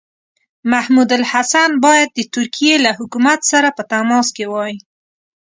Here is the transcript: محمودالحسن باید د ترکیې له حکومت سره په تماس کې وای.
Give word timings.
محمودالحسن 0.71 1.69
باید 1.85 2.09
د 2.11 2.19
ترکیې 2.35 2.75
له 2.85 2.91
حکومت 2.99 3.39
سره 3.51 3.67
په 3.77 3.83
تماس 3.91 4.27
کې 4.35 4.45
وای. 4.53 4.73